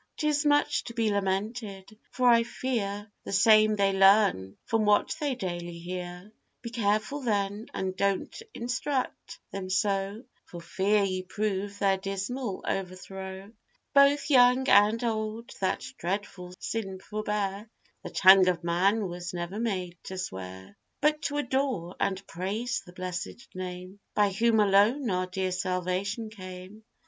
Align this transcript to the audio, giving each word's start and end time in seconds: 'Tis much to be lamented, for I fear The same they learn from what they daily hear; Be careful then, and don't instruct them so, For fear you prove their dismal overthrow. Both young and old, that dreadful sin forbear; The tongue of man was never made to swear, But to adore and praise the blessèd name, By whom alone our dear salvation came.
'Tis 0.17 0.47
much 0.47 0.83
to 0.83 0.95
be 0.95 1.11
lamented, 1.11 1.95
for 2.09 2.27
I 2.27 2.41
fear 2.41 3.11
The 3.23 3.31
same 3.31 3.75
they 3.75 3.93
learn 3.93 4.57
from 4.65 4.83
what 4.83 5.15
they 5.19 5.35
daily 5.35 5.77
hear; 5.77 6.31
Be 6.63 6.71
careful 6.71 7.21
then, 7.21 7.67
and 7.75 7.95
don't 7.95 8.41
instruct 8.55 9.37
them 9.51 9.69
so, 9.69 10.23
For 10.45 10.59
fear 10.59 11.03
you 11.03 11.25
prove 11.25 11.77
their 11.77 11.97
dismal 11.97 12.65
overthrow. 12.67 13.51
Both 13.93 14.31
young 14.31 14.67
and 14.69 15.03
old, 15.03 15.51
that 15.61 15.85
dreadful 15.99 16.55
sin 16.57 16.97
forbear; 16.99 17.69
The 18.01 18.09
tongue 18.09 18.47
of 18.47 18.63
man 18.63 19.07
was 19.07 19.35
never 19.35 19.59
made 19.59 19.99
to 20.05 20.17
swear, 20.17 20.77
But 20.99 21.21
to 21.29 21.37
adore 21.37 21.95
and 21.99 22.25
praise 22.25 22.81
the 22.83 22.93
blessèd 22.93 23.47
name, 23.53 23.99
By 24.15 24.31
whom 24.31 24.59
alone 24.59 25.11
our 25.11 25.27
dear 25.27 25.51
salvation 25.51 26.31
came. 26.31 26.85